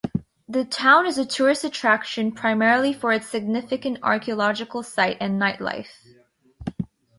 The 0.49 0.65
town 0.65 1.05
is 1.05 1.19
a 1.19 1.27
tourist 1.27 1.63
attraction, 1.63 2.31
primarily 2.31 2.91
for 2.91 3.11
its 3.13 3.27
significant 3.27 3.99
archaeological 4.01 4.81
site 4.81 5.17
and 5.21 5.39
nightlife. 5.39 5.89